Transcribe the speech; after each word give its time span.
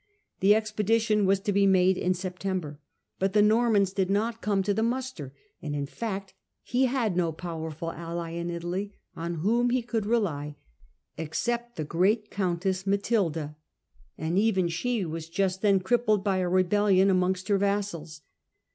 The 0.39 0.55
expedition 0.55 1.27
was 1.27 1.39
to 1.41 1.51
be 1.53 1.67
made 1.67 1.95
in 1.95 2.15
September, 2.15 2.79
but 3.19 3.33
the 3.33 3.43
Normans 3.43 3.93
did 3.93 4.09
not 4.09 4.41
come 4.41 4.63
to 4.63 4.73
the 4.73 4.81
muster, 4.81 5.31
and, 5.61 5.75
in 5.75 5.85
fact, 5.85 6.33
he 6.63 6.85
had 6.87 7.15
no 7.15 7.31
powerful 7.31 7.91
ally 7.91 8.31
in 8.31 8.49
Italy 8.49 8.93
on 9.15 9.35
whom 9.45 9.69
he 9.69 9.83
could 9.83 10.07
rely 10.07 10.55
except 11.19 11.75
the 11.75 11.83
great 11.83 12.31
countess 12.31 12.87
Matilda, 12.87 13.55
and 14.17 14.39
even 14.39 14.69
she 14.69 15.05
was 15.05 15.29
just 15.29 15.61
then 15.61 15.79
crippled 15.79 16.23
by 16.23 16.37
a 16.39 16.49
rebellion, 16.49 17.11
amongst 17.11 17.47
her 17.49 17.59
vassals. 17.59 18.21